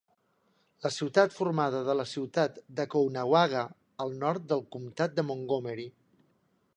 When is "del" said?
4.55-4.67